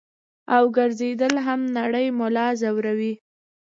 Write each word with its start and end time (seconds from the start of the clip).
او 0.55 0.63
ګرځېدل 0.77 1.33
هم 1.45 1.59
نرۍ 1.75 2.07
ملا 2.19 2.47
زوري- 2.61 3.11